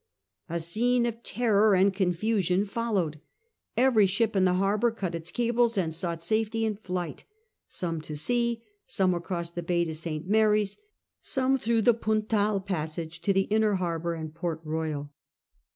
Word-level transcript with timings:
A 0.49 0.59
scene 0.59 1.05
of 1.05 1.21
terror 1.21 1.75
and 1.75 1.93
confusion 1.93 2.65
followed. 2.65 3.21
Every 3.77 4.07
ship 4.07 4.35
in 4.35 4.45
the 4.45 4.55
harbour 4.55 4.89
cut 4.89 5.13
its 5.13 5.31
cables 5.31 5.77
and 5.77 5.93
sought 5.93 6.23
safety 6.23 6.65
in 6.65 6.75
flight, 6.77 7.23
some 7.67 8.01
to 8.01 8.15
sea, 8.15 8.63
some 8.87 9.13
across 9.13 9.51
the 9.51 9.61
bay 9.61 9.85
to 9.85 9.93
St. 9.93 10.27
Mary's, 10.27 10.77
some 11.19 11.55
through 11.55 11.83
the 11.83 11.93
Puntal 11.93 12.61
passage 12.61 13.21
to 13.21 13.31
the 13.31 13.41
inner 13.41 13.75
harbour 13.75 14.15
and 14.15 14.33
Port 14.33 14.65
Eoyal. 14.65 15.11